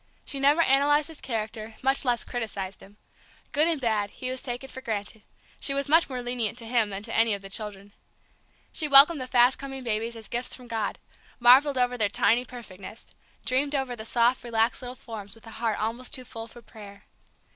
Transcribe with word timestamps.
She 0.25 0.39
never 0.39 0.63
analyzed 0.63 1.09
his 1.09 1.21
character, 1.21 1.75
much 1.83 2.03
less 2.03 2.23
criticised 2.23 2.81
him. 2.81 2.97
Good 3.51 3.67
and 3.67 3.79
bad, 3.79 4.09
he 4.09 4.31
was 4.31 4.41
taken 4.41 4.67
for 4.67 4.81
granted; 4.81 5.21
she 5.59 5.75
was 5.75 5.87
much 5.87 6.09
more 6.09 6.23
lenient 6.23 6.57
to 6.57 6.65
him 6.65 6.89
than 6.89 7.03
to 7.03 7.13
any 7.15 7.35
of 7.35 7.43
the 7.43 7.51
children. 7.51 7.93
She 8.73 8.87
welcomed 8.87 9.21
the 9.21 9.27
fast 9.27 9.59
coming 9.59 9.83
babies 9.83 10.15
as 10.15 10.27
gifts 10.27 10.55
from 10.55 10.65
God, 10.65 10.97
marvelled 11.39 11.77
over 11.77 11.99
their 11.99 12.09
tiny 12.09 12.43
perfectness, 12.43 13.13
dreamed 13.45 13.75
over 13.75 13.95
the 13.95 14.03
soft 14.03 14.43
relaxed 14.43 14.81
little 14.81 14.95
forms 14.95 15.35
with 15.35 15.45
a 15.45 15.51
heart 15.51 15.77
almost 15.79 16.15
too 16.15 16.25
full 16.25 16.47
for 16.47 16.63
prayer. 16.63 17.03